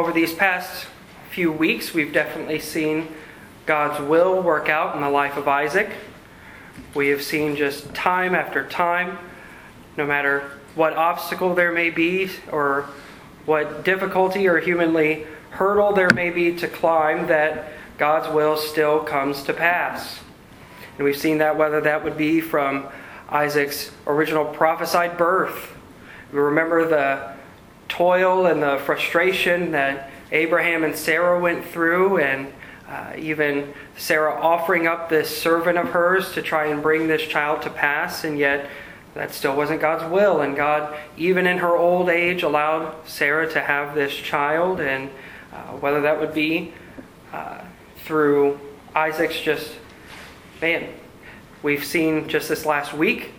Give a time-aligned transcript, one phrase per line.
[0.00, 0.86] over these past
[1.30, 3.06] few weeks, we've definitely seen
[3.66, 5.90] God's will work out in the life of Isaac.
[6.94, 9.18] We have seen just time after time,
[9.98, 12.88] no matter what obstacle there may be or
[13.44, 19.42] what difficulty or humanly hurdle there may be to climb, that God's will still comes
[19.42, 20.20] to pass.
[20.96, 22.88] And we've seen that whether that would be from
[23.28, 25.76] Isaac's original prophesied birth.
[26.32, 27.38] We remember the
[28.00, 32.50] toil and the frustration that Abraham and Sarah went through, and
[32.88, 37.60] uh, even Sarah offering up this servant of hers to try and bring this child
[37.60, 38.70] to pass, and yet
[39.12, 40.40] that still wasn't God's will.
[40.40, 45.10] And God, even in her old age, allowed Sarah to have this child, and
[45.52, 46.72] uh, whether that would be
[47.34, 47.60] uh,
[47.96, 48.58] through
[48.94, 49.74] Isaac's just,
[50.62, 50.88] man,
[51.62, 53.34] we've seen just this last week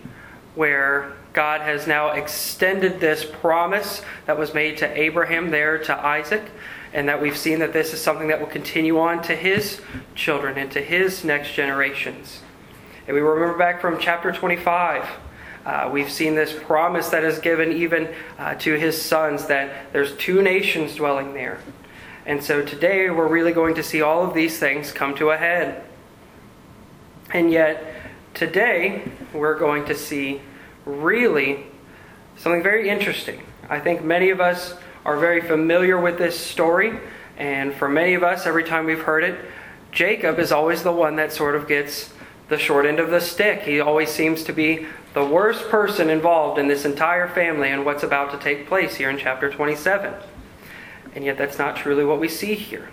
[0.54, 6.42] where God has now extended this promise that was made to Abraham there to Isaac,
[6.92, 9.80] and that we've seen that this is something that will continue on to his
[10.14, 12.40] children and to his next generations.
[13.06, 15.08] And we remember back from chapter 25.
[15.64, 20.16] Uh, we've seen this promise that is given even uh, to his sons that there's
[20.16, 21.60] two nations dwelling there.
[22.26, 25.36] And so today we're really going to see all of these things come to a
[25.36, 25.84] head.
[27.30, 27.84] And yet,
[28.34, 30.40] today we're going to see
[30.84, 31.66] really
[32.36, 33.42] something very interesting.
[33.68, 36.98] I think many of us are very familiar with this story,
[37.36, 39.38] and for many of us, every time we've heard it,
[39.90, 42.12] Jacob is always the one that sort of gets
[42.48, 43.62] the short end of the stick.
[43.62, 48.02] He always seems to be the worst person involved in this entire family and what's
[48.02, 50.14] about to take place here in chapter 27.
[51.14, 52.88] And yet, that's not truly what we see here.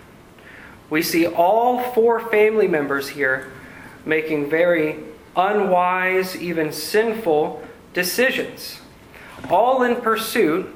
[0.90, 3.50] We see all four family members here
[4.04, 4.98] making very
[5.36, 8.80] unwise, even sinful decisions,
[9.48, 10.74] all in pursuit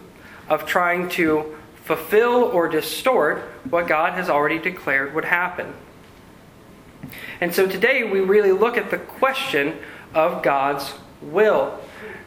[0.48, 5.74] of trying to fulfill or distort what God has already declared would happen.
[7.40, 9.76] And so today we really look at the question
[10.14, 11.78] of God's will.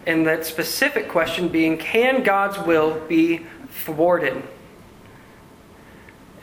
[0.05, 4.41] And that specific question being can God's will be thwarted?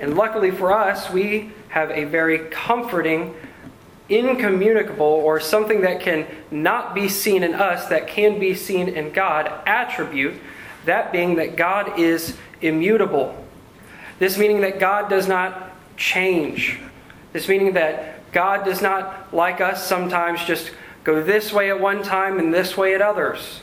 [0.01, 3.35] And luckily for us, we have a very comforting
[4.09, 9.13] incommunicable or something that can not be seen in us that can be seen in
[9.13, 10.35] God attribute,
[10.85, 13.35] that being that God is immutable.
[14.19, 16.79] This meaning that God does not change.
[17.33, 20.73] This meaning that God does not, like us, sometimes just
[21.03, 23.61] go this way at one time and this way at others.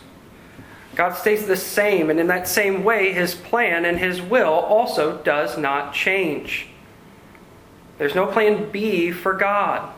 [0.96, 5.18] God stays the same, and in that same way, His plan and His will also
[5.24, 6.68] does not change.
[7.97, 9.94] There's no plan B for God.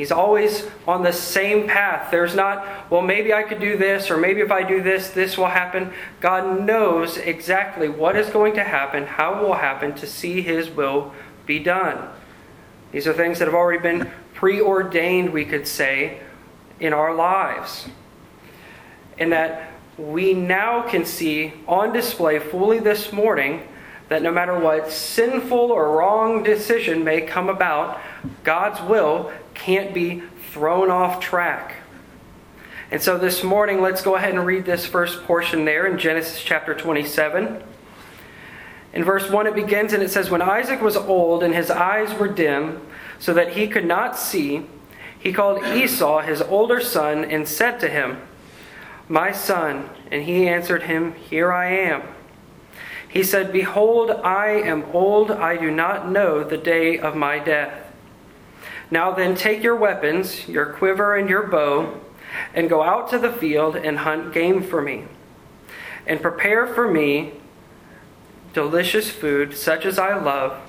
[0.00, 2.10] He's always on the same path.
[2.10, 5.36] There's not, well, maybe I could do this, or maybe if I do this, this
[5.36, 5.92] will happen.
[6.20, 10.70] God knows exactly what is going to happen, how it will happen to see His
[10.70, 11.12] will
[11.44, 12.08] be done.
[12.92, 16.20] These are things that have already been preordained, we could say,
[16.80, 17.86] in our lives.
[19.18, 23.68] And that we now can see on display fully this morning
[24.08, 28.00] that no matter what sinful or wrong decision may come about,
[28.44, 30.22] God's will can't be
[30.52, 31.76] thrown off track.
[32.90, 36.42] And so this morning, let's go ahead and read this first portion there in Genesis
[36.42, 37.62] chapter 27.
[38.94, 42.12] In verse 1, it begins and it says, When Isaac was old and his eyes
[42.18, 42.80] were dim,
[43.18, 44.66] so that he could not see,
[45.18, 48.16] he called Esau, his older son, and said to him,
[49.08, 49.90] My son.
[50.10, 52.02] And he answered him, Here I am.
[53.06, 57.89] He said, Behold, I am old, I do not know the day of my death.
[58.90, 62.00] Now then, take your weapons, your quiver and your bow,
[62.54, 65.04] and go out to the field and hunt game for me.
[66.06, 67.32] And prepare for me
[68.52, 70.60] delicious food, such as I love,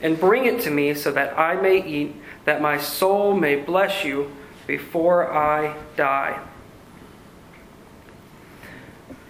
[0.00, 4.04] and bring it to me so that I may eat, that my soul may bless
[4.04, 4.30] you
[4.66, 6.40] before I die.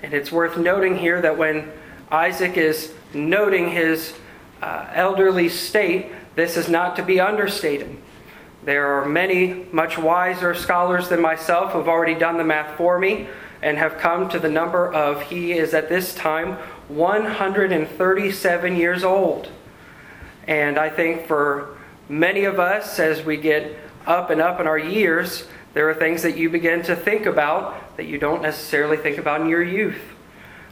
[0.02, 1.72] And it's worth noting here that when
[2.10, 4.14] Isaac is noting his
[4.62, 6.06] uh, elderly state.
[6.34, 7.96] This is not to be understated.
[8.66, 12.98] There are many much wiser scholars than myself who have already done the math for
[12.98, 13.28] me
[13.62, 16.54] and have come to the number of he is at this time
[16.88, 19.50] 137 years old.
[20.48, 21.78] And I think for
[22.08, 26.24] many of us, as we get up and up in our years, there are things
[26.24, 30.02] that you begin to think about that you don't necessarily think about in your youth.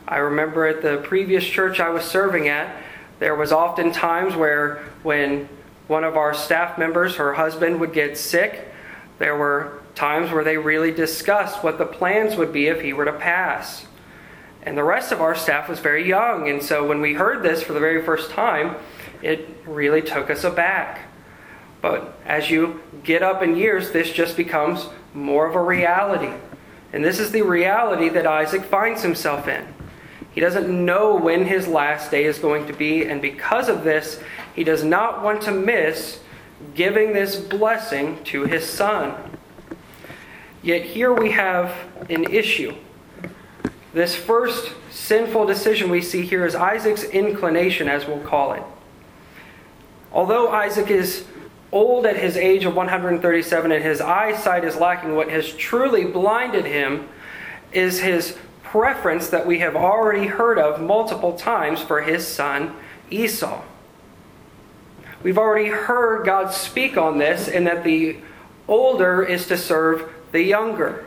[0.08, 2.74] I remember at the previous church I was serving at,
[3.20, 5.48] there was often times where when
[5.86, 8.68] one of our staff members, her husband, would get sick,
[9.18, 13.04] there were times where they really discussed what the plans would be if he were
[13.04, 13.86] to pass.
[14.62, 16.48] And the rest of our staff was very young.
[16.48, 18.76] And so when we heard this for the very first time,
[19.22, 21.02] it really took us aback.
[21.80, 26.32] But as you get up in years, this just becomes more of a reality.
[26.92, 29.73] And this is the reality that Isaac finds himself in.
[30.34, 34.20] He doesn't know when his last day is going to be, and because of this,
[34.54, 36.20] he does not want to miss
[36.74, 39.14] giving this blessing to his son.
[40.62, 41.72] Yet here we have
[42.10, 42.74] an issue.
[43.92, 48.62] This first sinful decision we see here is Isaac's inclination, as we'll call it.
[50.12, 51.26] Although Isaac is
[51.70, 56.64] old at his age of 137 and his eyesight is lacking, what has truly blinded
[56.64, 57.08] him
[57.72, 58.36] is his
[58.74, 62.74] preference that we have already heard of multiple times for his son
[63.08, 63.62] Esau.
[65.22, 68.16] We've already heard God speak on this, and that the
[68.66, 71.04] older is to serve the younger.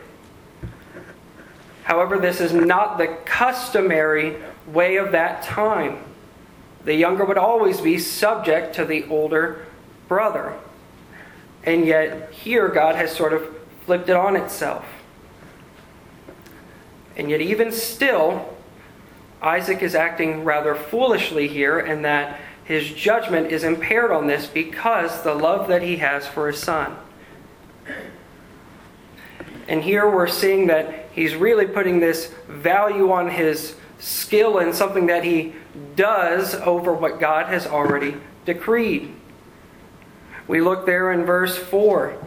[1.83, 5.97] However, this is not the customary way of that time.
[6.85, 9.65] The younger would always be subject to the older
[10.07, 10.57] brother.
[11.65, 13.45] And yet, here God has sort of
[13.85, 14.85] flipped it on itself.
[17.17, 18.55] And yet, even still,
[19.41, 25.23] Isaac is acting rather foolishly here, and that his judgment is impaired on this because
[25.23, 26.95] the love that he has for his son.
[29.67, 35.07] And here we're seeing that he's really putting this value on his skill and something
[35.07, 35.53] that he
[35.95, 38.15] does over what God has already
[38.45, 39.13] decreed.
[40.47, 42.17] We look there in verse 4.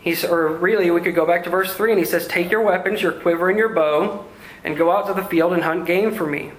[0.00, 2.62] He's, or really, we could go back to verse 3, and he says, Take your
[2.62, 4.24] weapons, your quiver, and your bow,
[4.64, 6.52] and go out to the field and hunt game for me,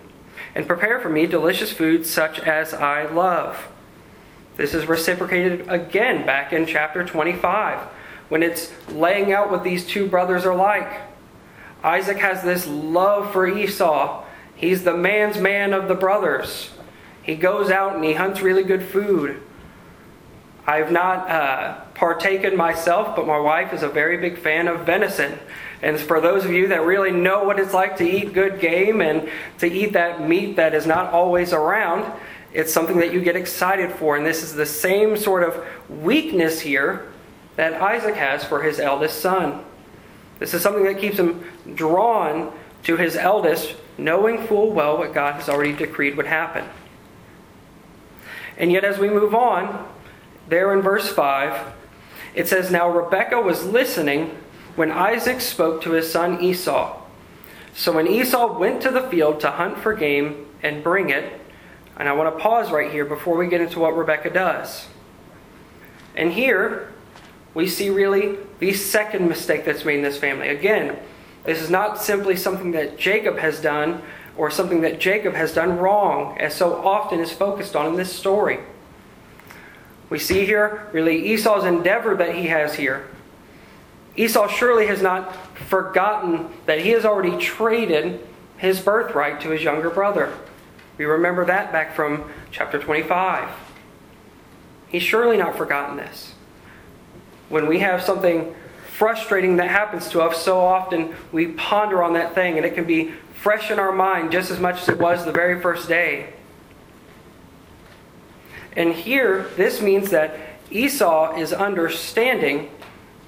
[0.53, 3.67] and prepare for me delicious food such as I love.
[4.57, 7.79] This is reciprocated again back in chapter 25,
[8.29, 11.01] when it's laying out what these two brothers are like.
[11.83, 14.23] Isaac has this love for Esau.
[14.55, 16.69] He's the man's man of the brothers.
[17.23, 19.41] He goes out and he hunts really good food.
[20.71, 25.37] I've not uh, partaken myself, but my wife is a very big fan of venison.
[25.81, 29.01] And for those of you that really know what it's like to eat good game
[29.01, 32.09] and to eat that meat that is not always around,
[32.53, 34.15] it's something that you get excited for.
[34.15, 37.11] And this is the same sort of weakness here
[37.57, 39.65] that Isaac has for his eldest son.
[40.39, 41.43] This is something that keeps him
[41.75, 42.53] drawn
[42.83, 46.63] to his eldest, knowing full well what God has already decreed would happen.
[48.57, 49.89] And yet, as we move on,
[50.51, 51.73] there in verse 5,
[52.35, 54.37] it says, Now Rebekah was listening
[54.75, 57.01] when Isaac spoke to his son Esau.
[57.73, 61.39] So when Esau went to the field to hunt for game and bring it,
[61.95, 64.87] and I want to pause right here before we get into what Rebekah does.
[66.15, 66.91] And here,
[67.53, 70.49] we see really the second mistake that's made in this family.
[70.49, 70.97] Again,
[71.45, 74.01] this is not simply something that Jacob has done
[74.35, 78.13] or something that Jacob has done wrong, as so often is focused on in this
[78.13, 78.59] story.
[80.11, 83.07] We see here really Esau's endeavor that he has here.
[84.17, 88.19] Esau surely has not forgotten that he has already traded
[88.57, 90.37] his birthright to his younger brother.
[90.97, 93.49] We remember that back from chapter 25.
[94.89, 96.33] He's surely not forgotten this.
[97.47, 98.53] When we have something
[98.89, 102.83] frustrating that happens to us, so often we ponder on that thing and it can
[102.83, 106.33] be fresh in our mind just as much as it was the very first day.
[108.75, 110.37] And here, this means that
[110.69, 112.69] Esau is understanding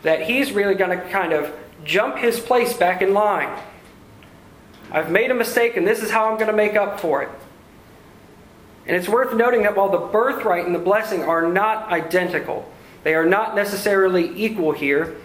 [0.04, 3.62] that he's really going to kind of jump his place back in line.
[4.92, 7.30] I've made a mistake, and this is how I'm going to make up for it.
[8.86, 12.70] And it's worth noting that while the birthright and the blessing are not identical,
[13.04, 15.16] they are not necessarily equal here.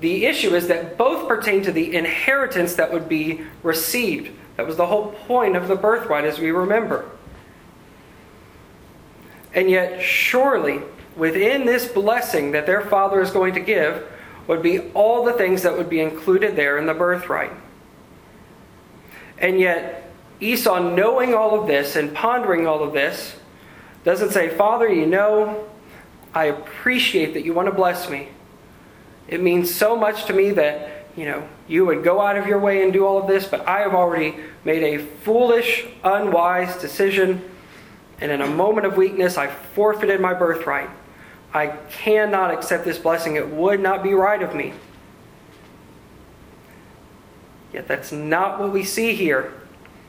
[0.00, 4.30] The issue is that both pertain to the inheritance that would be received.
[4.56, 7.08] That was the whole point of the birthright, as we remember.
[9.54, 10.80] And yet, surely,
[11.16, 14.06] within this blessing that their father is going to give,
[14.46, 17.52] would be all the things that would be included there in the birthright.
[19.38, 23.36] And yet, Esau, knowing all of this and pondering all of this,
[24.04, 25.68] doesn't say, Father, you know,
[26.34, 28.28] I appreciate that you want to bless me.
[29.28, 32.58] It means so much to me that, you know, you would go out of your
[32.58, 37.48] way and do all of this, but I have already made a foolish, unwise decision
[38.22, 40.88] and in a moment of weakness, I forfeited my birthright.
[41.52, 43.34] I cannot accept this blessing.
[43.34, 44.74] It would not be right of me.
[47.72, 49.52] Yet that's not what we see here.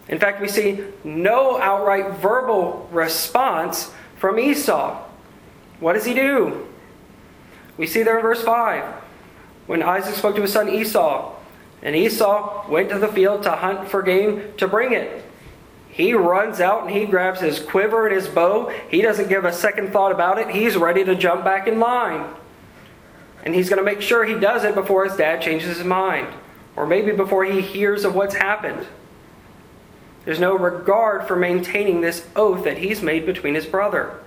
[0.07, 5.03] In fact, we see no outright verbal response from Esau.
[5.79, 6.67] What does he do?
[7.77, 8.93] We see there in verse 5
[9.65, 11.33] when Isaac spoke to his son Esau,
[11.81, 15.25] And Esau went to the field to hunt for game to bring it.
[15.93, 18.73] He runs out and he grabs his quiver and his bow.
[18.89, 20.49] He doesn't give a second thought about it.
[20.49, 22.33] He's ready to jump back in line.
[23.43, 26.33] And he's going to make sure he does it before his dad changes his mind,
[26.75, 28.87] or maybe before he hears of what's happened.
[30.25, 34.19] There's no regard for maintaining this oath that he's made between his brother.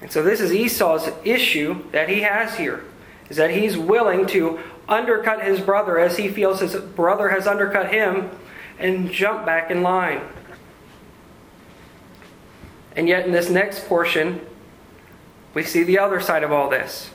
[0.00, 2.84] And so, this is Esau's issue that he has here
[3.28, 7.92] is that he's willing to undercut his brother as he feels his brother has undercut
[7.92, 8.30] him
[8.78, 10.20] and jump back in line.
[12.96, 14.40] And yet, in this next portion,
[15.52, 17.10] we see the other side of all this.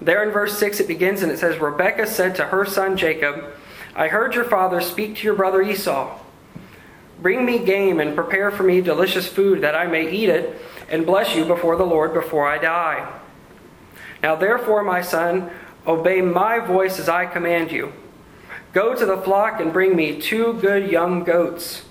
[0.00, 3.44] There in verse 6, it begins and it says Rebekah said to her son Jacob,
[3.94, 6.18] I heard your father speak to your brother Esau.
[7.20, 10.60] Bring me game and prepare for me delicious food that I may eat it
[10.90, 13.10] and bless you before the Lord before I die.
[14.22, 15.50] Now, therefore, my son,
[15.86, 17.92] obey my voice as I command you.
[18.76, 21.86] Go to the flock and bring me two good young goats,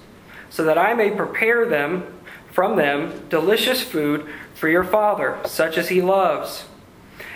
[0.52, 2.04] so that I may prepare them
[2.52, 6.66] from them delicious food for your father, such as he loves.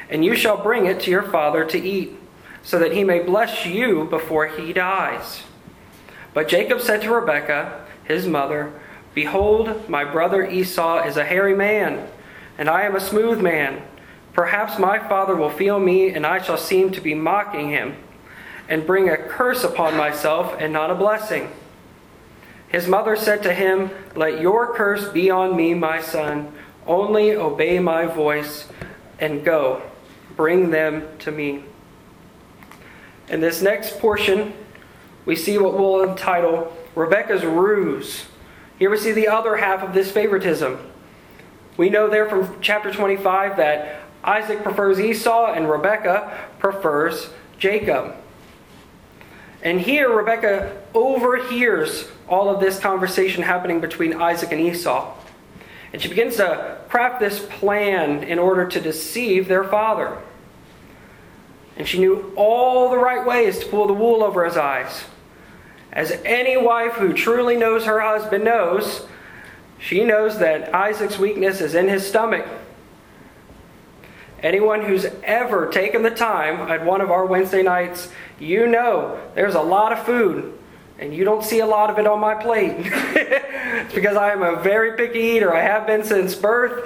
[0.07, 2.11] And you shall bring it to your father to eat,
[2.61, 5.41] so that he may bless you before he dies.
[6.31, 8.71] But Jacob said to Rebekah, his mother,
[9.15, 12.07] Behold, my brother Esau is a hairy man,
[12.55, 13.81] and I am a smooth man.
[14.31, 17.95] Perhaps my father will feel me, and I shall seem to be mocking him
[18.69, 21.51] and bring a curse upon myself and not a blessing.
[22.69, 26.53] His mother said to him, Let your curse be on me, my son.
[26.85, 28.69] Only obey my voice
[29.19, 29.81] and go.
[30.35, 31.63] Bring them to me.
[33.27, 34.53] In this next portion,
[35.25, 38.25] we see what we'll entitle Rebecca's ruse.
[38.77, 40.79] Here we see the other half of this favoritism.
[41.75, 48.15] We know there from chapter 25 that Isaac prefers Esau and Rebecca prefers Jacob.
[49.61, 55.13] And here, Rebecca overhears all of this conversation happening between Isaac and Esau.
[55.91, 60.17] And she begins to craft this plan in order to deceive their father.
[61.75, 65.03] And she knew all the right ways to pull the wool over his eyes.
[65.91, 69.07] As any wife who truly knows her husband knows,
[69.79, 72.45] she knows that Isaac's weakness is in his stomach.
[74.41, 79.55] Anyone who's ever taken the time at one of our Wednesday nights, you know there's
[79.55, 80.57] a lot of food,
[80.97, 82.75] and you don't see a lot of it on my plate.
[82.79, 85.53] it's because I am a very picky eater.
[85.53, 86.77] I have been since birth,